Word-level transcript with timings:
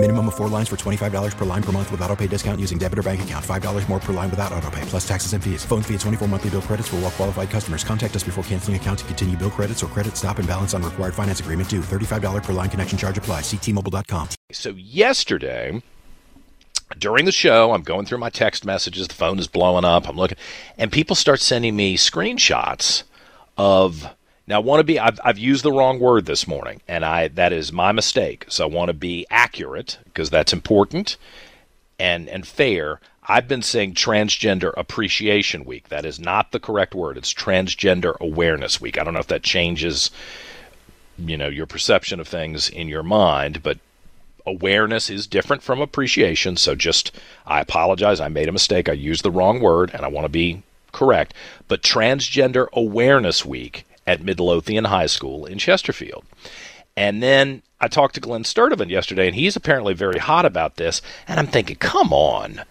Minimum 0.00 0.28
of 0.28 0.36
four 0.36 0.46
lines 0.48 0.68
for 0.68 0.76
$25 0.76 1.36
per 1.36 1.44
line 1.44 1.62
per 1.62 1.72
month 1.72 1.90
with 1.90 2.00
auto 2.02 2.14
pay 2.14 2.28
discount 2.28 2.60
using 2.60 2.78
debit 2.78 3.00
or 3.00 3.02
bank 3.02 3.20
account. 3.22 3.44
$5 3.44 3.88
more 3.88 3.98
per 3.98 4.12
line 4.12 4.30
without 4.30 4.52
auto 4.52 4.70
pay, 4.70 4.80
plus 4.82 5.06
taxes 5.06 5.32
and 5.32 5.42
fees. 5.42 5.64
Phone 5.64 5.82
fee 5.82 5.94
at 5.94 6.00
24 6.00 6.28
monthly 6.28 6.50
bill 6.50 6.62
credits 6.62 6.86
for 6.86 6.96
all 6.96 7.02
well 7.02 7.10
qualified 7.10 7.50
customers. 7.50 7.82
Contact 7.82 8.14
us 8.14 8.22
before 8.22 8.44
canceling 8.44 8.76
account 8.76 9.00
to 9.00 9.04
continue 9.06 9.36
bill 9.36 9.50
credits 9.50 9.82
or 9.82 9.88
credit 9.88 10.16
stop 10.16 10.38
and 10.38 10.46
balance 10.46 10.72
on 10.72 10.84
required 10.84 11.14
finance 11.14 11.40
agreement 11.40 11.68
due. 11.68 11.80
$35 11.80 12.44
per 12.44 12.52
line 12.52 12.70
connection 12.70 12.96
charge 12.96 13.18
apply. 13.18 13.40
Ctmobile.com. 13.40 14.28
So 14.52 14.70
yesterday, 14.70 15.82
during 16.96 17.24
the 17.24 17.32
show, 17.32 17.72
I'm 17.72 17.82
going 17.82 18.06
through 18.06 18.18
my 18.18 18.30
text 18.30 18.64
messages. 18.64 19.08
The 19.08 19.14
phone 19.14 19.40
is 19.40 19.48
blowing 19.48 19.84
up. 19.84 20.08
I'm 20.08 20.16
looking, 20.16 20.38
and 20.76 20.92
people 20.92 21.16
start 21.16 21.40
sending 21.40 21.74
me 21.74 21.96
screenshots 21.96 23.02
of 23.56 24.14
now, 24.48 24.56
I 24.56 24.64
want 24.64 24.80
to 24.80 24.84
be, 24.84 24.98
I've, 24.98 25.20
I've 25.22 25.38
used 25.38 25.62
the 25.62 25.72
wrong 25.72 26.00
word 26.00 26.24
this 26.24 26.48
morning, 26.48 26.80
and 26.88 27.04
I 27.04 27.28
that 27.28 27.52
is 27.52 27.70
my 27.70 27.92
mistake. 27.92 28.46
So 28.48 28.64
I 28.64 28.68
want 28.68 28.88
to 28.88 28.94
be 28.94 29.26
accurate 29.30 29.98
because 30.04 30.30
that's 30.30 30.54
important 30.54 31.18
and, 31.98 32.30
and 32.30 32.48
fair. 32.48 32.98
I've 33.24 33.46
been 33.46 33.60
saying 33.60 33.92
Transgender 33.92 34.72
Appreciation 34.74 35.66
Week. 35.66 35.90
That 35.90 36.06
is 36.06 36.18
not 36.18 36.50
the 36.50 36.60
correct 36.60 36.94
word. 36.94 37.18
It's 37.18 37.34
Transgender 37.34 38.18
Awareness 38.20 38.80
Week. 38.80 38.98
I 38.98 39.04
don't 39.04 39.12
know 39.12 39.20
if 39.20 39.26
that 39.26 39.42
changes, 39.42 40.10
you 41.18 41.36
know, 41.36 41.48
your 41.48 41.66
perception 41.66 42.18
of 42.18 42.26
things 42.26 42.70
in 42.70 42.88
your 42.88 43.02
mind, 43.02 43.62
but 43.62 43.78
awareness 44.46 45.10
is 45.10 45.26
different 45.26 45.62
from 45.62 45.82
appreciation. 45.82 46.56
So 46.56 46.74
just, 46.74 47.14
I 47.46 47.60
apologize. 47.60 48.18
I 48.18 48.28
made 48.28 48.48
a 48.48 48.52
mistake. 48.52 48.88
I 48.88 48.92
used 48.92 49.24
the 49.24 49.30
wrong 49.30 49.60
word, 49.60 49.90
and 49.92 50.06
I 50.06 50.08
want 50.08 50.24
to 50.24 50.30
be 50.30 50.62
correct. 50.92 51.34
But 51.68 51.82
Transgender 51.82 52.68
Awareness 52.72 53.44
Week 53.44 53.84
at 54.08 54.22
Midlothian 54.22 54.86
High 54.86 55.06
School 55.06 55.44
in 55.44 55.58
Chesterfield. 55.58 56.24
And 56.96 57.22
then 57.22 57.62
I 57.78 57.88
talked 57.88 58.14
to 58.14 58.20
Glen 58.20 58.42
Sturtevant 58.42 58.90
yesterday, 58.90 59.26
and 59.26 59.36
he's 59.36 59.54
apparently 59.54 59.92
very 59.92 60.18
hot 60.18 60.46
about 60.46 60.76
this. 60.76 61.02
And 61.28 61.38
I'm 61.38 61.46
thinking, 61.46 61.76
come 61.76 62.10
on, 62.10 62.62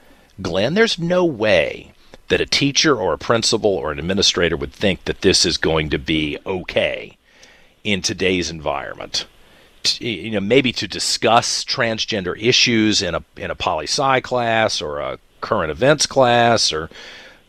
Glen, 0.41 0.73
there's 0.73 0.97
no 0.97 1.23
way 1.23 1.93
that 2.29 2.41
a 2.41 2.47
teacher 2.47 2.97
or 2.97 3.13
a 3.13 3.19
principal 3.19 3.69
or 3.69 3.91
an 3.91 3.99
administrator 3.99 4.57
would 4.57 4.73
think 4.73 5.05
that 5.05 5.21
this 5.21 5.45
is 5.45 5.57
going 5.57 5.91
to 5.91 5.99
be 5.99 6.39
okay 6.43 7.15
in 7.83 8.01
today's 8.01 8.49
environment. 8.49 9.27
You 9.99 10.31
know, 10.31 10.39
maybe 10.39 10.71
to 10.73 10.87
discuss 10.87 11.63
transgender 11.63 12.35
issues 12.41 13.03
in 13.03 13.13
a 13.13 13.23
in 13.37 13.51
a 13.51 13.55
poli 13.55 13.85
sci 13.85 14.21
class 14.21 14.81
or 14.81 14.99
a 14.99 15.19
current 15.39 15.69
events 15.69 16.07
class 16.07 16.73
or 16.73 16.89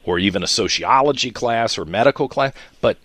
or 0.04 0.18
even 0.18 0.42
a 0.42 0.46
sociology 0.46 1.30
class 1.30 1.76
or 1.78 1.84
medical 1.84 2.28
class, 2.28 2.52
but 2.80 2.98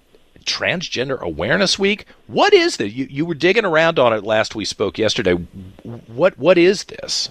Transgender 0.43 1.19
Awareness 1.19 1.77
Week. 1.79 2.05
What 2.27 2.53
is 2.53 2.77
this? 2.77 2.93
You, 2.93 3.07
you 3.09 3.25
were 3.25 3.35
digging 3.35 3.65
around 3.65 3.99
on 3.99 4.13
it 4.13 4.23
last 4.23 4.55
we 4.55 4.65
spoke 4.65 4.97
yesterday. 4.97 5.33
What 6.07 6.37
what 6.37 6.57
is 6.57 6.85
this? 6.85 7.29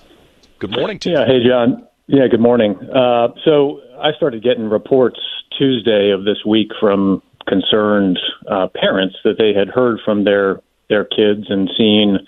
Good 0.59 0.71
morning 0.71 0.99
to 1.01 1.11
yeah, 1.11 1.21
you. 1.21 1.27
hey 1.27 1.49
John. 1.49 1.87
Yeah, 2.07 2.27
good 2.29 2.41
morning. 2.41 2.77
Uh, 2.95 3.29
so 3.45 3.81
I 4.01 4.13
started 4.13 4.43
getting 4.43 4.69
reports 4.69 5.19
Tuesday 5.59 6.11
of 6.11 6.25
this 6.25 6.45
week 6.47 6.71
from 6.81 7.23
concerned 7.49 8.19
uh, 8.49 8.69
parents 8.75 9.17
that 9.25 9.39
they 9.39 9.53
had 9.53 9.69
heard 9.69 9.99
from 10.05 10.25
their 10.25 10.61
their 10.89 11.05
kids 11.05 11.47
and 11.49 11.71
seen 11.77 12.19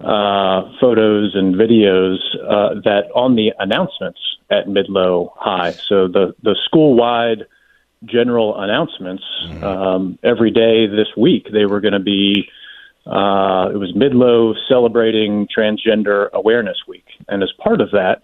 uh, 0.00 0.70
photos 0.80 1.34
and 1.34 1.54
videos 1.54 2.18
uh, 2.48 2.80
that 2.84 3.10
on 3.14 3.36
the 3.36 3.52
announcements 3.58 4.20
at 4.50 4.66
Midlo 4.66 5.32
High. 5.36 5.72
So 5.72 6.08
the 6.08 6.34
the 6.42 6.56
school 6.64 6.94
wide 6.94 7.46
general 8.04 8.60
announcements 8.60 9.24
mm-hmm. 9.46 9.64
um, 9.64 10.18
every 10.22 10.50
day 10.50 10.86
this 10.86 11.08
week. 11.16 11.46
They 11.52 11.66
were 11.66 11.80
going 11.80 11.94
to 11.94 12.00
be. 12.00 12.48
Uh, 13.06 13.70
it 13.72 13.78
was 13.78 13.92
Midlo 13.96 14.54
celebrating 14.68 15.48
Transgender 15.48 16.30
Awareness 16.32 16.76
Week, 16.86 17.06
and 17.28 17.42
as 17.42 17.50
part 17.58 17.80
of 17.80 17.90
that, 17.92 18.22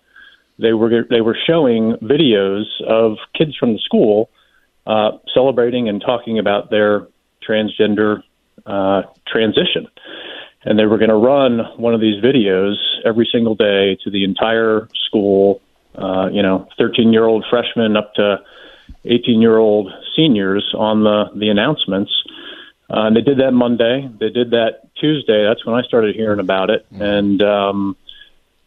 they 0.59 0.73
were 0.73 1.05
they 1.09 1.21
were 1.21 1.37
showing 1.47 1.95
videos 2.03 2.65
of 2.87 3.17
kids 3.34 3.56
from 3.56 3.73
the 3.73 3.78
school 3.78 4.31
uh, 4.87 5.12
celebrating 5.34 5.89
and 5.89 6.01
talking 6.01 6.39
about 6.39 6.71
their 6.71 7.09
transgender 7.47 8.22
uh, 8.65 9.03
transition. 9.27 9.89
And 10.65 10.78
they 10.78 10.87
were 10.87 10.99
going 10.99 11.11
to 11.11 11.17
run 11.17 11.61
one 11.77 11.95
of 11.95 12.01
these 12.01 12.22
videos 12.22 12.75
every 13.05 13.28
single 13.31 13.55
day 13.55 13.97
to 14.05 14.11
the 14.11 14.25
entire 14.25 14.89
school, 15.06 15.61
uh, 15.95 16.28
you 16.33 16.43
know, 16.43 16.69
13 16.78 17.12
year 17.12 17.25
old 17.25 17.45
freshmen 17.49 17.97
up 17.97 18.15
to 18.15 18.39
18 19.05 19.41
year 19.41 19.59
old 19.59 19.91
seniors 20.15 20.75
on 20.77 21.05
the, 21.05 21.31
the 21.35 21.49
announcements. 21.49 22.13
Uh, 22.89 23.07
and 23.07 23.17
they 23.17 23.21
did 23.21 23.39
that 23.39 23.53
Monday. 23.53 24.09
They 24.21 24.31
did 24.31 24.51
that 24.51 24.95
Tuesday. 24.95 25.45
That's 25.45 25.65
when 25.67 25.75
I 25.75 25.83
started 25.83 26.15
hearing 26.15 26.41
about 26.41 26.71
it. 26.71 26.87
Mm-hmm. 26.93 27.03
And, 27.03 27.43
um, 27.43 27.97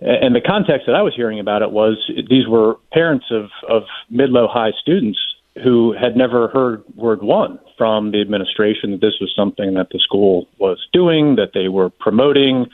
and 0.01 0.33
the 0.33 0.41
context 0.41 0.87
that 0.87 0.95
I 0.95 1.01
was 1.01 1.13
hearing 1.15 1.39
about 1.39 1.61
it 1.61 1.71
was 1.71 1.97
these 2.29 2.47
were 2.47 2.75
parents 2.91 3.25
of, 3.31 3.49
of 3.67 3.83
Midlo 4.11 4.49
high 4.49 4.71
students 4.81 5.19
who 5.63 5.93
had 5.93 6.15
never 6.15 6.47
heard 6.47 6.83
word 6.95 7.21
one 7.21 7.59
from 7.77 8.11
the 8.11 8.21
administration 8.21 8.91
that 8.91 9.01
this 9.01 9.15
was 9.19 9.33
something 9.35 9.73
that 9.73 9.89
the 9.89 9.99
school 9.99 10.47
was 10.57 10.85
doing, 10.93 11.35
that 11.35 11.51
they 11.53 11.67
were 11.67 11.89
promoting. 11.89 12.67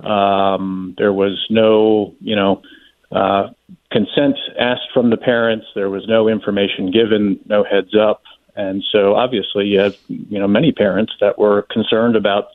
Um, 0.00 0.94
there 0.98 1.12
was 1.12 1.46
no, 1.50 2.14
you 2.20 2.36
know, 2.36 2.62
uh, 3.10 3.48
consent 3.96 4.36
asked 4.58 4.88
from 4.92 5.10
the 5.10 5.16
parents. 5.16 5.66
There 5.74 5.88
was 5.88 6.06
no 6.06 6.28
information 6.28 6.90
given, 6.90 7.40
no 7.46 7.64
heads 7.64 7.94
up, 7.96 8.22
and 8.54 8.84
so 8.92 9.14
obviously 9.14 9.66
you 9.66 9.80
have 9.80 9.96
you 10.08 10.38
know 10.38 10.48
many 10.48 10.72
parents 10.72 11.12
that 11.20 11.38
were 11.38 11.62
concerned 11.62 12.16
about 12.16 12.48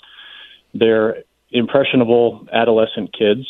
their 0.73 1.23
impressionable 1.51 2.47
adolescent 2.53 3.11
kids 3.17 3.47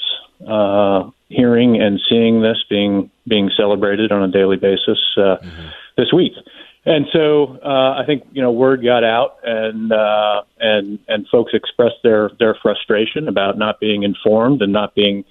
uh, 0.48 1.10
hearing 1.30 1.82
and 1.82 2.00
seeing 2.10 2.42
this 2.42 2.64
being 2.70 3.12
being 3.28 3.52
celebrated 3.58 4.12
on 4.12 4.24
a 4.24 4.32
daily 4.32 4.58
basis 4.58 5.00
uh, 5.18 5.38
mm-hmm. 5.38 5.68
this 5.98 6.12
week. 6.14 6.34
And 6.86 7.06
so 7.14 7.60
uh, 7.64 8.02
I 8.02 8.04
think 8.08 8.24
you 8.32 8.42
know 8.42 8.52
word 8.52 8.84
got 8.84 9.04
out, 9.04 9.38
and 9.44 9.92
uh, 9.92 10.44
and 10.60 10.98
and 11.10 11.28
folks 11.28 11.52
expressed 11.54 12.02
their 12.04 12.32
their 12.40 12.56
frustration 12.62 13.28
about 13.28 13.58
not 13.58 13.80
being 13.80 14.04
informed 14.04 14.62
and 14.62 14.72
not 14.72 14.96
being 14.96 15.26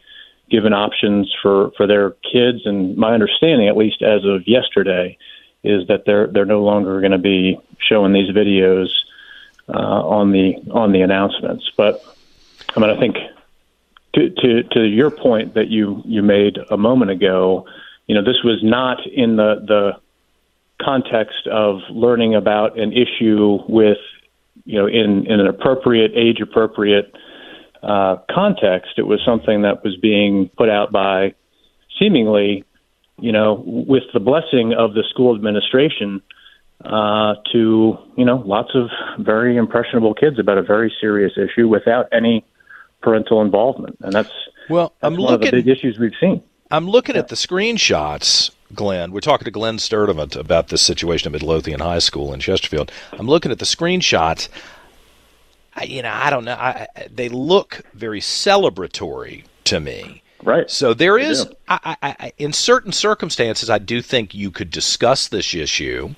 given 0.51 0.73
options 0.73 1.35
for 1.43 1.71
for 1.77 1.87
their 1.87 2.11
kids. 2.33 2.67
And 2.67 2.97
my 2.97 3.13
understanding, 3.13 3.69
at 3.69 3.77
least 3.77 4.03
as 4.03 4.25
of 4.25 4.47
yesterday, 4.47 5.17
is 5.63 5.87
that 5.89 6.05
they're 6.05 6.27
they're 6.27 6.45
no 6.45 6.63
longer 6.63 7.01
going 7.01 7.13
to 7.13 7.19
be 7.19 7.59
showing 7.79 8.13
these 8.13 8.31
videos 8.31 8.89
uh, 9.69 9.73
on 9.73 10.33
the 10.33 10.57
on 10.73 10.93
the 10.93 11.03
announcements. 11.03 11.71
But 11.77 12.05
I 12.77 12.81
mean, 12.81 12.91
I 12.91 12.99
think 12.99 13.17
to 14.15 14.31
to 14.31 14.63
to 14.63 14.85
your 14.85 15.11
point 15.11 15.55
that 15.55 15.69
you 15.69 16.03
you 16.05 16.23
made 16.23 16.59
a 16.71 16.77
moment 16.77 17.11
ago, 17.11 17.67
you 18.07 18.15
know, 18.15 18.23
this 18.23 18.43
was 18.43 18.63
not 18.63 19.07
in 19.07 19.37
the 19.37 19.65
the 19.67 20.01
context 20.85 21.47
of 21.47 21.81
learning 21.91 22.35
about 22.35 22.79
an 22.79 22.93
issue 22.93 23.59
with 23.69 23.99
you 24.65 24.79
know 24.79 24.87
in 24.87 25.27
in 25.27 25.41
an 25.41 25.47
appropriate 25.47 26.13
age 26.15 26.41
appropriate 26.41 27.15
uh, 27.83 28.17
context. 28.31 28.93
It 28.97 29.07
was 29.07 29.21
something 29.25 29.63
that 29.63 29.83
was 29.85 29.97
being 29.97 30.51
put 30.57 30.69
out 30.69 30.93
by 30.93 31.35
seemingly, 31.99 32.65
you 33.19 33.33
know, 33.33 33.63
with 33.67 34.05
the 34.13 34.21
blessing 34.21 34.75
of 34.75 34.95
the 34.95 35.05
school 35.11 35.35
administration 35.35 36.23
uh, 36.85 37.35
to, 37.53 37.99
you 38.17 38.25
know, 38.25 38.43
lots 38.47 38.71
of 38.75 38.89
very 39.19 39.57
impressionable 39.57 40.15
kids 40.15 40.39
about 40.39 40.59
a 40.59 40.63
very 40.63 40.93
serious 41.01 41.33
issue 41.37 41.69
without 41.69 42.07
any 42.13 42.45
parental 43.03 43.43
involvement. 43.43 43.97
And 44.01 44.13
that's, 44.13 44.33
well, 44.69 44.95
that's 45.01 45.13
I'm 45.13 45.21
one 45.21 45.33
looking, 45.33 45.49
of 45.49 45.53
the 45.53 45.63
big 45.63 45.69
issues 45.69 45.99
we've 45.99 46.13
seen. 46.21 46.43
I'm 46.71 46.89
looking 46.89 47.17
yeah. 47.17 47.23
at 47.23 47.29
the 47.29 47.37
screenshots 47.37 48.51
Glen. 48.75 49.13
We're 49.13 49.21
talking 49.21 49.45
to 49.45 49.51
Glen 49.51 49.79
Sturtevant 49.79 50.37
about 50.37 50.69
this 50.69 50.83
situation 50.83 51.29
at 51.29 51.33
Midlothian 51.33 51.81
High 51.81 51.99
School 51.99 52.33
in 52.33 52.41
Chesterfield. 52.41 52.93
I'm 53.13 53.27
looking 53.27 53.51
at 53.51 53.59
the 53.59 53.65
screenshots 53.65 54.49
you 55.83 56.03
know, 56.03 56.13
I 56.13 56.31
don't 56.31 56.45
know. 56.45 56.55
I, 56.55 56.89
they 57.13 57.29
look 57.29 57.83
very 57.95 58.21
celebratory 58.21 59.45
to 59.65 59.81
me. 59.81 60.23
Right. 60.43 60.71
So 60.71 60.95
there 60.95 61.19
is, 61.19 61.47
I, 61.69 61.97
I, 62.03 62.33
in 62.39 62.53
certain 62.53 62.93
circumstances, 62.93 63.69
I 63.69 63.79
do 63.79 64.01
think 64.01 64.35
you 64.35 64.51
could 64.51 64.71
discuss 64.71 65.29
this 65.29 65.55
issue, 65.55 66.15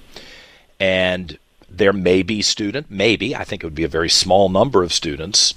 and 0.79 1.39
there 1.69 1.93
may 1.93 2.23
be 2.23 2.41
student, 2.43 2.91
maybe 2.91 3.35
I 3.35 3.45
think 3.45 3.63
it 3.63 3.67
would 3.67 3.75
be 3.75 3.85
a 3.85 3.89
very 3.89 4.11
small 4.11 4.49
number 4.49 4.83
of 4.83 4.93
students, 4.93 5.55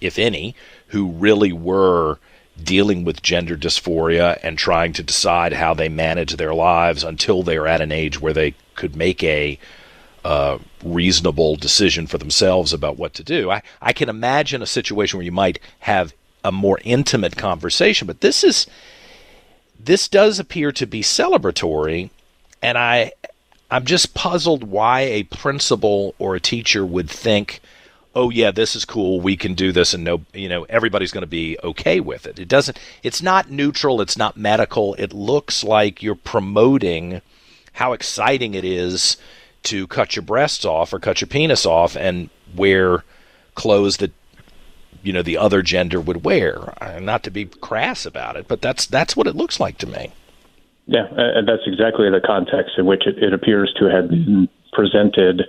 if 0.00 0.18
any, 0.18 0.54
who 0.88 1.08
really 1.08 1.52
were 1.52 2.18
dealing 2.62 3.04
with 3.04 3.22
gender 3.22 3.56
dysphoria 3.56 4.38
and 4.44 4.56
trying 4.56 4.92
to 4.92 5.02
decide 5.02 5.54
how 5.54 5.74
they 5.74 5.88
manage 5.88 6.36
their 6.36 6.54
lives 6.54 7.02
until 7.02 7.42
they're 7.42 7.66
at 7.66 7.80
an 7.80 7.90
age 7.90 8.20
where 8.20 8.32
they 8.32 8.54
could 8.76 8.94
make 8.94 9.24
a 9.24 9.58
uh, 10.24 10.58
reasonable 10.82 11.56
decision 11.56 12.06
for 12.06 12.18
themselves 12.18 12.72
about 12.72 12.96
what 12.96 13.14
to 13.14 13.22
do. 13.22 13.50
I, 13.50 13.62
I 13.82 13.92
can 13.92 14.08
imagine 14.08 14.62
a 14.62 14.66
situation 14.66 15.18
where 15.18 15.24
you 15.24 15.32
might 15.32 15.58
have 15.80 16.14
a 16.42 16.50
more 16.50 16.78
intimate 16.84 17.36
conversation. 17.36 18.06
But 18.06 18.20
this 18.20 18.42
is 18.42 18.66
this 19.78 20.08
does 20.08 20.38
appear 20.38 20.72
to 20.72 20.86
be 20.86 21.02
celebratory, 21.02 22.10
and 22.62 22.78
I 22.78 23.12
I'm 23.70 23.84
just 23.84 24.14
puzzled 24.14 24.64
why 24.64 25.00
a 25.00 25.24
principal 25.24 26.14
or 26.18 26.34
a 26.34 26.40
teacher 26.40 26.86
would 26.86 27.10
think, 27.10 27.60
"Oh 28.14 28.30
yeah, 28.30 28.50
this 28.50 28.74
is 28.76 28.84
cool. 28.84 29.20
We 29.20 29.36
can 29.36 29.54
do 29.54 29.72
this 29.72 29.94
and 29.94 30.04
no, 30.04 30.22
you 30.32 30.48
know, 30.48 30.64
everybody's 30.64 31.12
going 31.12 31.22
to 31.22 31.26
be 31.26 31.58
okay 31.62 32.00
with 32.00 32.26
it." 32.26 32.38
It 32.38 32.48
doesn't 32.48 32.78
it's 33.02 33.22
not 33.22 33.50
neutral, 33.50 34.00
it's 34.00 34.16
not 34.16 34.36
medical. 34.36 34.94
It 34.94 35.12
looks 35.12 35.64
like 35.64 36.02
you're 36.02 36.14
promoting 36.14 37.20
how 37.74 37.92
exciting 37.92 38.54
it 38.54 38.64
is 38.64 39.16
to 39.64 39.86
cut 39.86 40.16
your 40.16 40.22
breasts 40.22 40.64
off 40.64 40.92
or 40.92 40.98
cut 40.98 41.20
your 41.20 41.28
penis 41.28 41.66
off 41.66 41.96
and 41.96 42.30
wear 42.54 43.04
clothes 43.54 43.98
that 43.98 44.12
you 45.02 45.12
know 45.12 45.22
the 45.22 45.36
other 45.36 45.62
gender 45.62 46.00
would 46.00 46.24
wear. 46.24 46.74
Uh, 46.82 46.98
not 47.00 47.22
to 47.24 47.30
be 47.30 47.44
crass 47.44 48.06
about 48.06 48.36
it, 48.36 48.48
but 48.48 48.62
that's 48.62 48.86
that's 48.86 49.16
what 49.16 49.26
it 49.26 49.36
looks 49.36 49.60
like 49.60 49.78
to 49.78 49.86
me. 49.86 50.12
Yeah, 50.86 51.06
and 51.10 51.48
that's 51.48 51.62
exactly 51.66 52.10
the 52.10 52.20
context 52.20 52.72
in 52.76 52.86
which 52.86 53.06
it, 53.06 53.18
it 53.22 53.32
appears 53.32 53.72
to 53.78 53.86
have 53.86 54.08
been 54.08 54.48
presented. 54.72 55.42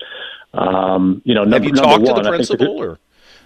Um, 0.53 1.21
you 1.25 1.33
know, 1.33 1.45
have 1.45 1.65
you 1.65 1.73
talked 1.73 2.03
one, 2.03 2.15
to 2.15 2.21
the 2.21 2.29
principal 2.29 2.77
or 2.81 2.99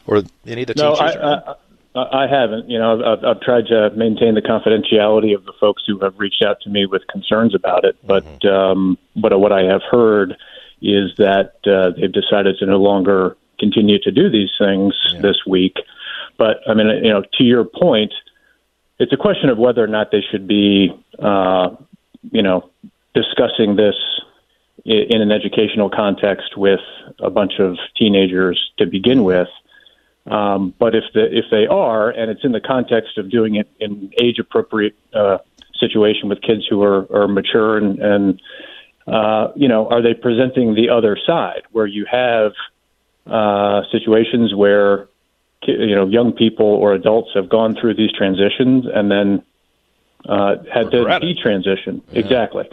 or 0.05 0.23
any 0.45 0.61
of 0.61 0.67
the 0.67 0.73
no, 0.75 0.95
teachers? 0.95 1.15
I, 1.15 1.55
I, 1.95 2.23
I 2.23 2.27
haven't. 2.27 2.69
You 2.69 2.77
know, 2.77 3.03
I've, 3.03 3.23
I've 3.23 3.41
tried 3.41 3.65
to 3.67 3.89
maintain 3.95 4.35
the 4.35 4.41
confidentiality 4.41 5.35
of 5.35 5.45
the 5.45 5.53
folks 5.59 5.83
who 5.87 5.99
have 5.99 6.19
reached 6.19 6.43
out 6.43 6.61
to 6.61 6.69
me 6.69 6.85
with 6.85 7.07
concerns 7.07 7.55
about 7.55 7.85
it. 7.85 7.97
But 8.05 8.23
mm-hmm. 8.23 8.47
um, 8.47 8.97
but 9.15 9.37
what 9.39 9.51
I 9.51 9.63
have 9.63 9.81
heard 9.89 10.37
is 10.81 11.11
that 11.17 11.55
uh, 11.65 11.91
they've 11.99 12.11
decided 12.11 12.57
to 12.59 12.65
no 12.65 12.77
longer 12.77 13.37
continue 13.59 13.99
to 13.99 14.11
do 14.11 14.29
these 14.29 14.51
things 14.57 14.93
yeah. 15.13 15.21
this 15.21 15.37
week. 15.45 15.75
But 16.37 16.57
I 16.67 16.73
mean, 16.73 16.87
you 17.03 17.11
know, 17.11 17.23
to 17.37 17.43
your 17.43 17.65
point, 17.65 18.13
it's 18.99 19.13
a 19.13 19.17
question 19.17 19.49
of 19.49 19.57
whether 19.57 19.83
or 19.83 19.87
not 19.87 20.11
they 20.11 20.21
should 20.21 20.47
be, 20.47 20.89
uh, 21.19 21.75
you 22.31 22.41
know, 22.41 22.69
discussing 23.13 23.75
this 23.75 23.95
in 24.85 25.21
an 25.21 25.31
educational 25.31 25.89
context 25.89 26.57
with 26.57 26.79
a 27.19 27.29
bunch 27.29 27.59
of 27.59 27.77
teenagers 27.97 28.71
to 28.77 28.85
begin 28.85 29.23
with. 29.23 29.49
Um, 30.25 30.73
but 30.79 30.95
if 30.95 31.05
the 31.13 31.25
if 31.25 31.45
they 31.51 31.65
are, 31.67 32.09
and 32.09 32.29
it's 32.29 32.43
in 32.43 32.51
the 32.51 32.61
context 32.61 33.17
of 33.17 33.29
doing 33.29 33.55
it 33.55 33.69
in 33.79 34.11
age 34.21 34.37
appropriate 34.39 34.95
uh, 35.13 35.39
situation 35.79 36.29
with 36.29 36.41
kids 36.41 36.65
who 36.69 36.83
are, 36.83 37.07
are 37.11 37.27
mature 37.27 37.77
and, 37.77 37.99
and 37.99 38.41
uh, 39.07 39.51
you 39.55 39.67
know, 39.67 39.87
are 39.87 40.01
they 40.01 40.13
presenting 40.13 40.75
the 40.75 40.89
other 40.89 41.17
side 41.25 41.63
where 41.71 41.87
you 41.87 42.05
have 42.09 42.51
uh, 43.25 43.81
situations 43.91 44.53
where 44.55 45.07
you 45.67 45.95
know 45.95 46.07
young 46.07 46.31
people 46.31 46.65
or 46.65 46.93
adults 46.93 47.29
have 47.35 47.49
gone 47.49 47.75
through 47.79 47.93
these 47.93 48.11
transitions 48.11 48.85
and 48.93 49.11
then 49.11 49.43
uh, 50.27 50.55
had 50.71 50.89
to 50.91 50.97
detransition 51.05 52.01
yeah. 52.11 52.19
exactly. 52.19 52.69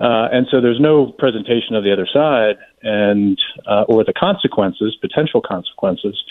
Uh, 0.00 0.28
and 0.30 0.46
so 0.50 0.60
there's 0.60 0.78
no 0.78 1.06
presentation 1.06 1.74
of 1.74 1.82
the 1.82 1.92
other 1.92 2.06
side 2.06 2.56
and 2.82 3.38
uh, 3.66 3.84
or 3.88 4.04
the 4.04 4.12
consequences, 4.12 4.96
potential 5.00 5.40
consequences. 5.40 6.22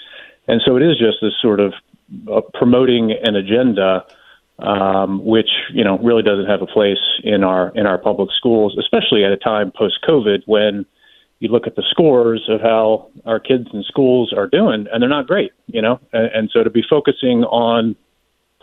And 0.48 0.62
so 0.66 0.78
it 0.78 0.84
is 0.84 0.98
just 0.98 1.18
this 1.22 1.34
sort 1.42 1.60
of 1.60 1.74
uh, 2.32 2.42
promoting 2.54 3.12
an 3.12 3.36
agenda, 3.36 4.06
um, 4.59 5.24
which 5.24 5.50
you 5.74 5.83
know 5.83 5.98
really 6.00 6.24
doesn't 6.24 6.48
have 6.48 6.62
a 6.62 6.68
place 6.68 6.98
in 7.24 7.44
our 7.44 7.71
in 7.75 7.86
our 7.86 7.98
public 7.98 8.30
schools, 8.36 8.77
especially 8.80 9.24
at 9.24 9.31
a 9.31 9.38
time 9.38 9.71
post 9.71 10.00
COVID 10.07 10.44
when 10.45 10.86
you 11.39 11.50
look 11.50 11.68
at 11.68 11.75
the 11.75 11.83
scores 11.89 12.44
of 12.50 12.62
how 12.62 13.09
our 13.25 13.39
kids 13.39 13.68
in 13.71 13.83
schools 13.83 14.33
are 14.36 14.48
doing, 14.48 14.88
and 14.92 15.01
they're 15.01 15.09
not 15.09 15.27
great, 15.27 15.51
you 15.68 15.81
know. 15.81 16.00
And, 16.12 16.25
and 16.33 16.50
so 16.51 16.63
to 16.63 16.69
be 16.69 16.83
focusing 16.89 17.44
on 17.44 17.95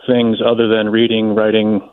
things 0.05 0.39
other 0.45 0.67
than 0.67 0.89
reading, 0.89 1.33
writing, 1.33 1.89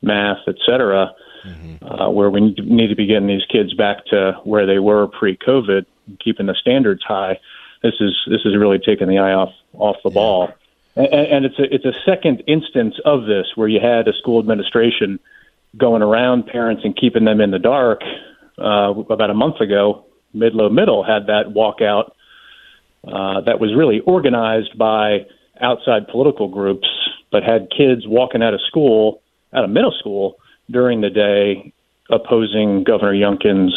math, 0.00 0.48
etc., 0.48 1.14
mm-hmm. 1.46 1.84
uh, 1.84 2.10
where 2.10 2.30
we 2.30 2.40
need 2.40 2.88
to 2.88 2.96
be 2.96 3.06
getting 3.06 3.28
these 3.28 3.44
kids 3.50 3.74
back 3.74 4.06
to 4.06 4.32
where 4.44 4.66
they 4.66 4.78
were 4.78 5.08
pre-COVID, 5.08 5.84
keeping 6.22 6.46
the 6.46 6.54
standards 6.54 7.02
high. 7.06 7.38
This 7.82 7.94
is 8.00 8.16
this 8.30 8.40
is 8.46 8.56
really 8.56 8.78
taking 8.78 9.08
the 9.08 9.18
eye 9.18 9.34
off 9.34 9.52
off 9.74 9.96
the 10.02 10.10
yeah. 10.10 10.14
ball. 10.14 10.54
And, 10.96 11.06
and 11.06 11.44
it's 11.44 11.58
a 11.58 11.74
it's 11.74 11.84
a 11.84 11.94
second 12.04 12.42
instance 12.46 12.94
of 13.04 13.26
this 13.26 13.46
where 13.54 13.68
you 13.68 13.80
had 13.80 14.08
a 14.08 14.12
school 14.12 14.38
administration 14.38 15.18
going 15.76 16.02
around 16.02 16.46
parents 16.46 16.82
and 16.84 16.96
keeping 16.96 17.24
them 17.24 17.40
in 17.40 17.50
the 17.50 17.58
dark 17.58 18.00
uh, 18.58 18.94
about 19.10 19.30
a 19.30 19.34
month 19.34 19.60
ago 19.60 20.06
Midlo 20.34 20.72
Middle 20.72 21.02
had 21.04 21.26
that 21.26 21.46
walkout 21.48 22.12
uh, 23.06 23.40
that 23.42 23.60
was 23.60 23.74
really 23.76 24.00
organized 24.00 24.76
by 24.78 25.26
outside 25.60 26.08
political 26.08 26.48
groups, 26.48 26.88
but 27.30 27.42
had 27.42 27.68
kids 27.70 28.06
walking 28.06 28.42
out 28.42 28.54
of 28.54 28.60
school, 28.66 29.22
out 29.52 29.64
of 29.64 29.70
middle 29.70 29.94
school 29.98 30.36
during 30.70 31.00
the 31.00 31.10
day, 31.10 31.72
opposing 32.10 32.84
Governor 32.84 33.12
Youngkin's 33.12 33.74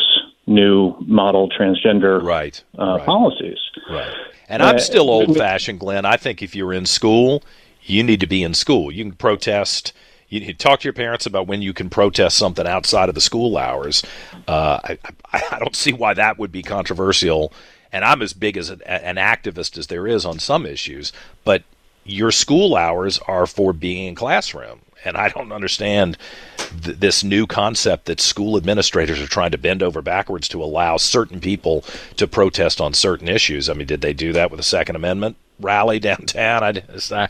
new 0.48 0.96
model 1.02 1.50
transgender 1.50 2.24
right, 2.24 2.64
uh, 2.80 2.98
right. 2.98 3.06
policies. 3.06 3.60
Right. 3.90 4.14
And 4.50 4.64
I'm 4.64 4.80
still 4.80 5.10
old 5.10 5.36
fashioned, 5.36 5.82
Glen. 5.82 6.06
I 6.06 6.16
think 6.16 6.42
if 6.42 6.56
you're 6.56 6.74
in 6.74 6.86
school, 6.86 7.44
you 7.84 8.02
need 8.02 8.22
to 8.22 8.28
be 8.28 8.44
in 8.44 8.54
school. 8.54 8.92
You 8.92 9.04
can 9.04 9.14
protest 9.14 9.92
you 10.30 10.54
talk 10.54 10.82
to 10.82 10.84
your 10.84 10.94
parents 10.94 11.26
about 11.26 11.48
when 11.48 11.62
you 11.62 11.74
can 11.74 11.90
protest 11.90 12.38
something 12.38 12.68
outside 12.68 13.10
of 13.10 13.16
the 13.16 13.22
school 13.22 13.58
hours. 13.58 14.04
Uh, 14.48 14.80
I, 14.84 14.98
I, 15.32 15.44
I, 15.52 15.60
don't 15.60 15.76
see 15.76 15.94
why 15.94 16.14
that 16.16 16.38
would 16.38 16.52
be 16.52 16.64
controversial. 16.64 17.54
And 17.94 18.04
I'm 18.04 18.22
as 18.22 18.34
big 18.34 18.58
as 18.58 18.70
an, 18.70 18.82
an 18.84 19.16
activist 19.16 19.78
as 19.78 19.88
there 19.88 20.06
is 20.06 20.26
on 20.26 20.40
some 20.40 20.66
issues, 20.66 21.14
but 21.46 21.64
your 22.04 22.32
school 22.32 22.76
hours 22.76 23.20
are 23.20 23.48
for 23.48 23.72
being 23.72 24.08
in 24.08 24.16
classroom. 24.16 24.82
And 25.04 25.18
I 25.18 25.30
don't 25.30 25.52
understand 25.52 26.18
th- 26.84 26.98
this 26.98 27.24
new 27.24 27.48
concept 27.48 28.06
that 28.06 28.20
school 28.20 28.58
administrators 28.58 29.20
are 29.20 29.28
trying 29.28 29.52
to 29.52 29.58
bend 29.58 29.84
over 29.84 30.02
backwards 30.02 30.48
to 30.50 30.64
allow 30.64 30.98
certain 30.98 31.40
people 31.40 31.84
to 32.18 32.28
protest 32.28 32.82
on 32.82 32.94
certain 32.94 33.28
issues. 33.28 33.70
I 33.70 33.74
mean, 33.74 33.88
did 33.88 34.02
they 34.02 34.14
do 34.14 34.34
that 34.34 34.52
with 34.52 34.58
the 34.58 34.64
Second 34.64 34.96
Amendment 34.96 35.38
rally 35.60 36.00
downtown? 36.10 36.64
I, 36.64 36.84
I, 37.12 37.30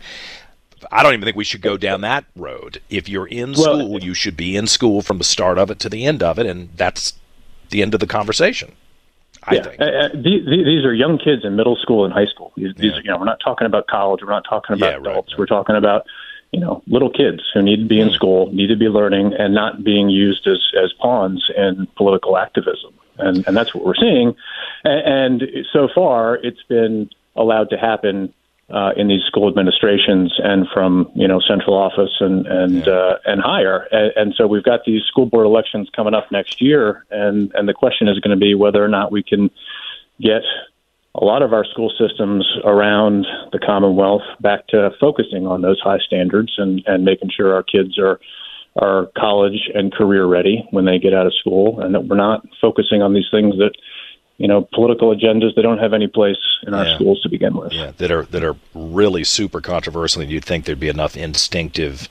I 0.91 1.03
don't 1.03 1.13
even 1.13 1.25
think 1.25 1.37
we 1.37 1.43
should 1.43 1.61
go 1.61 1.77
down 1.77 2.01
that 2.01 2.25
road. 2.35 2.81
If 2.89 3.09
you're 3.09 3.27
in 3.27 3.55
school, 3.55 3.89
well, 3.89 4.03
you 4.03 4.13
should 4.13 4.37
be 4.37 4.55
in 4.55 4.67
school 4.67 5.01
from 5.01 5.17
the 5.17 5.23
start 5.23 5.57
of 5.57 5.71
it 5.71 5.79
to 5.79 5.89
the 5.89 6.05
end 6.05 6.21
of 6.21 6.37
it, 6.37 6.45
and 6.45 6.69
that's 6.75 7.13
the 7.69 7.81
end 7.81 7.93
of 7.93 7.99
the 7.99 8.07
conversation. 8.07 8.73
I 9.43 9.55
yeah, 9.55 9.63
think. 9.63 9.81
Uh, 9.81 9.85
uh 9.85 10.09
these, 10.13 10.45
these, 10.45 10.85
are 10.85 10.93
young 10.93 11.17
kids 11.17 11.43
in 11.45 11.55
middle 11.55 11.75
school 11.77 12.05
and 12.05 12.13
high 12.13 12.25
school. 12.25 12.51
These, 12.55 12.73
yeah. 12.75 12.81
these, 12.81 13.03
you 13.03 13.11
know, 13.11 13.17
we're 13.17 13.25
not 13.25 13.39
talking 13.43 13.65
about 13.65 13.87
college. 13.87 14.21
We're 14.21 14.29
not 14.29 14.45
talking 14.47 14.75
about 14.75 14.91
yeah, 14.91 14.99
adults. 14.99 15.33
Right, 15.33 15.39
We're 15.39 15.45
talking 15.45 15.75
about 15.75 16.05
you 16.51 16.59
know 16.59 16.83
little 16.88 17.09
kids 17.09 17.44
who 17.53 17.61
need 17.61 17.77
to 17.77 17.85
be 17.85 17.99
in 17.99 18.09
mm. 18.09 18.13
school, 18.13 18.51
need 18.54 18.68
to 18.68 18.77
be 18.77 18.87
learning, 18.87 19.33
and 19.37 19.54
not 19.54 19.83
being 19.83 20.09
used 20.09 20.47
as 20.47 20.59
as 20.81 20.94
pawns 20.94 21.49
in 21.56 21.87
political 21.95 22.37
activism. 22.37 22.94
And 23.18 23.44
and 23.47 23.57
that's 23.57 23.73
what 23.73 23.85
we're 23.85 23.95
seeing. 23.95 24.35
And, 24.83 25.42
and 25.42 25.49
so 25.73 25.87
far, 25.94 26.35
it's 26.35 26.63
been 26.63 27.09
allowed 27.35 27.69
to 27.71 27.77
happen 27.77 28.33
uh, 28.69 28.92
in 28.97 29.07
these 29.07 29.23
school 29.23 29.47
administrations 29.47 30.33
and 30.44 30.68
from 30.73 31.09
you 31.16 31.27
know 31.27 31.39
central 31.39 31.75
office 31.75 32.16
and 32.19 32.45
and 32.47 32.85
yeah. 32.85 32.94
uh, 32.94 33.18
and 33.25 33.42
higher. 33.42 33.87
And, 33.92 34.11
and 34.16 34.33
so 34.35 34.47
we've 34.47 34.63
got 34.63 34.85
these 34.85 35.04
school 35.04 35.25
board 35.25 35.45
elections 35.45 35.89
coming 35.95 36.13
up 36.13 36.31
next 36.31 36.61
year, 36.61 37.06
and 37.09 37.51
and 37.56 37.68
the 37.68 37.73
question 37.73 38.07
is 38.07 38.19
going 38.19 38.37
to 38.37 38.39
be 38.39 38.56
whether 38.56 38.83
or 38.83 38.89
not 38.89 39.11
we 39.11 39.23
can 39.23 39.49
get 40.19 40.44
a 41.18 41.26
lot 41.26 41.42
of 41.42 41.54
our 41.54 41.66
school 41.66 41.92
systems 41.97 42.45
around 42.64 43.26
the 43.52 43.59
Commonwealth 43.59 44.21
back 44.40 44.68
to 44.68 44.92
focusing 45.00 45.47
on 45.47 45.62
those 45.62 45.80
high 45.81 46.00
standards 46.06 46.54
and 46.57 46.83
and 46.86 47.04
making 47.04 47.30
sure 47.36 47.54
our 47.54 47.64
kids 47.64 47.97
are 48.00 48.19
are 48.76 49.07
college 49.18 49.69
and 49.74 49.92
career 49.92 50.26
ready 50.26 50.68
when 50.69 50.86
they 50.86 51.00
get 51.00 51.14
out 51.14 51.26
of 51.26 51.33
school, 51.33 51.81
and 51.81 51.95
that 51.95 52.06
we're 52.06 52.16
not 52.16 52.45
focusing 52.62 53.02
on 53.02 53.14
these 53.14 53.28
things 53.31 53.56
that 53.57 53.71
you 54.38 54.47
know, 54.47 54.68
political 54.71 55.16
agendas 55.16 55.56
that 55.56 55.64
don't 55.64 55.80
have 55.80 55.94
any 55.94 56.07
place 56.07 56.38
in 56.66 56.74
our 56.74 56.86
schools 56.95 57.19
to 57.24 57.30
begin 57.30 57.57
with. 57.57 57.74
Yeah, 57.74 57.92
that 57.97 58.12
are 58.12 58.24
that 58.26 58.44
are 58.44 58.56
really 58.76 59.24
super 59.24 59.62
controversial, 59.62 60.21
and 60.21 60.31
you'd 60.31 60.45
think 60.45 60.66
there'd 60.66 60.80
be 60.80 60.90
enough 60.90 61.18
instinctive 61.18 62.07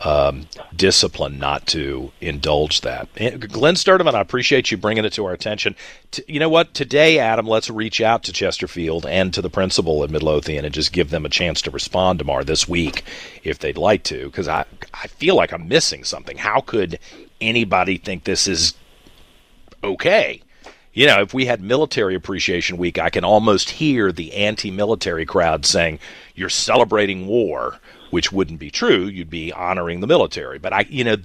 um, 0.00 0.48
discipline 0.74 1.38
not 1.38 1.66
to 1.68 2.12
indulge 2.20 2.80
that. 2.80 3.08
Glen 3.52 3.76
Sturtevant, 3.76 4.16
I 4.16 4.20
appreciate 4.20 4.70
you 4.70 4.76
bringing 4.76 5.04
it 5.04 5.12
to 5.14 5.24
our 5.24 5.32
attention. 5.32 5.76
T- 6.10 6.24
you 6.26 6.40
know 6.40 6.48
what? 6.48 6.74
Today, 6.74 7.18
Adam, 7.18 7.46
let's 7.46 7.70
reach 7.70 8.00
out 8.00 8.24
to 8.24 8.32
Chesterfield 8.32 9.06
and 9.06 9.32
to 9.34 9.40
the 9.40 9.50
principal 9.50 10.02
at 10.02 10.10
Midlothian 10.10 10.64
and 10.64 10.74
just 10.74 10.92
give 10.92 11.10
them 11.10 11.24
a 11.24 11.28
chance 11.30 11.62
to 11.62 11.70
respond 11.70 12.18
tomorrow 12.18 12.44
this 12.44 12.68
week 12.68 13.04
if 13.44 13.58
they'd 13.58 13.78
like 13.78 14.02
to, 14.04 14.26
because 14.26 14.48
I 14.48 14.64
I 14.92 15.06
feel 15.06 15.36
like 15.36 15.52
I'm 15.52 15.68
missing 15.68 16.04
something. 16.04 16.38
How 16.38 16.60
could 16.60 16.98
anybody 17.40 17.96
think 17.96 18.24
this 18.24 18.46
is 18.46 18.74
okay? 19.82 20.42
You 20.94 21.06
know, 21.06 21.20
if 21.20 21.34
we 21.34 21.46
had 21.46 21.60
military 21.60 22.14
appreciation 22.14 22.76
week, 22.76 22.98
I 22.98 23.10
can 23.10 23.24
almost 23.24 23.68
hear 23.70 24.12
the 24.12 24.32
anti-military 24.34 25.26
crowd 25.26 25.66
saying, 25.66 25.98
"You're 26.34 26.48
celebrating 26.48 27.26
war," 27.26 27.80
which 28.10 28.32
wouldn't 28.32 28.60
be 28.60 28.70
true. 28.70 29.04
You'd 29.06 29.30
be 29.30 29.52
honoring 29.52 30.00
the 30.00 30.06
military. 30.06 30.58
But 30.58 30.72
I, 30.72 30.86
you 30.88 31.02
know, 31.02 31.16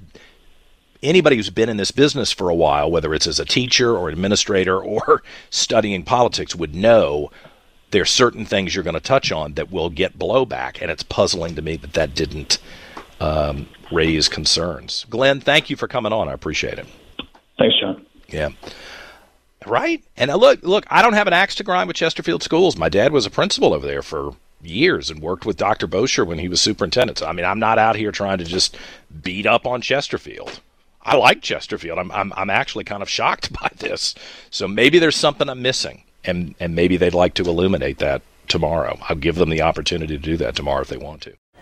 anybody 1.04 1.36
who's 1.36 1.52
been 1.52 1.70
in 1.70 1.78
this 1.78 1.92
business 1.92 2.32
for 2.32 2.50
a 2.50 2.56
while, 2.56 2.90
whether 2.90 3.14
it's 3.14 3.28
as 3.28 3.40
a 3.40 3.46
teacher 3.46 3.96
or 3.96 4.10
administrator 4.10 4.82
or 4.82 5.24
studying 5.52 6.04
politics, 6.04 6.56
would 6.56 6.76
know 6.76 7.32
there 7.92 8.02
are 8.02 8.06
certain 8.06 8.46
things 8.46 8.76
you're 8.76 8.84
going 8.84 8.94
to 8.96 9.00
touch 9.00 9.32
on 9.32 9.54
that 9.54 9.72
will 9.72 9.90
get 9.90 10.18
blowback, 10.18 10.82
and 10.82 10.92
it's 10.92 11.04
puzzling 11.04 11.56
to 11.56 11.62
me 11.62 11.76
that 11.78 11.94
that 11.94 12.16
didn't 12.16 12.60
um, 13.20 13.68
raise 13.92 14.28
concerns. 14.28 15.06
Glen, 15.10 15.40
thank 15.40 15.70
you 15.70 15.76
for 15.76 15.88
coming 15.88 16.14
on. 16.14 16.30
I 16.30 16.34
appreciate 16.34 16.80
it. 16.80 16.88
Thanks, 17.58 17.76
John. 17.80 18.06
Yeah. 18.28 18.50
Right. 19.66 20.04
And 20.16 20.32
uh, 20.32 20.36
look, 20.36 20.64
look, 20.64 20.86
I 20.90 21.02
don't 21.02 21.14
have 21.14 21.28
an 21.28 21.34
axe 21.34 21.56
to 21.56 21.64
grind 21.64 21.88
with 21.88 21.98
Chesterfield 21.98 22.44
Schools. 22.44 22.78
My 22.78 22.90
dad 22.90 23.12
was 23.12 23.26
a 23.26 23.30
principal 23.30 23.74
over 23.74 23.86
there 23.86 24.02
for 24.02 24.36
years 24.62 25.10
and 25.10 25.22
worked 25.22 25.46
with 25.46 25.58
Dr. 25.58 25.88
Bosher 25.88 26.26
when 26.26 26.40
he 26.40 26.48
was 26.48 26.62
superintendent. 26.62 27.20
So, 27.20 27.28
I 27.28 27.34
mean, 27.34 27.46
I'm 27.46 27.60
not 27.60 27.78
out 27.80 27.96
here 27.96 28.12
trying 28.12 28.38
to 28.40 28.44
just 28.44 28.78
beat 29.22 29.46
up 29.46 29.66
on 29.66 29.82
Chesterfield. 29.82 30.60
I 31.02 31.16
like 31.16 31.42
Chesterfield. 31.42 31.98
I'm, 31.98 32.12
I'm, 32.12 32.34
I'm 32.36 32.50
actually 32.50 32.84
kind 32.84 33.02
of 33.02 33.10
shocked 33.10 33.52
by 33.62 33.70
this. 33.78 34.16
So 34.50 34.68
maybe 34.68 35.00
there's 35.00 35.16
something 35.16 35.50
I'm 35.50 35.62
missing, 35.62 36.04
and, 36.24 36.56
and 36.60 36.76
maybe 36.76 36.98
they'd 36.98 37.14
like 37.14 37.34
to 37.36 37.44
illuminate 37.44 38.00
that 38.00 38.22
tomorrow. 38.48 38.98
I'll 39.08 39.16
give 39.16 39.36
them 39.36 39.50
the 39.50 39.62
opportunity 39.62 40.18
to 40.18 40.24
do 40.24 40.38
that 40.38 40.56
tomorrow 40.56 40.82
if 40.82 40.90
they 40.90 40.98
want 40.98 41.22
to. 41.22 41.34